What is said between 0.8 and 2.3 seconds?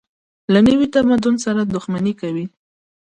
تمدن سره دښمني